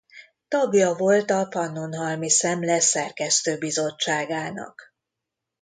[0.47, 4.93] Tagja volt a Pannonhalmi Szemle szerkesztőbizottságának.